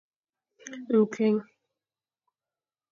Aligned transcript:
Nkueng. 0.79 1.39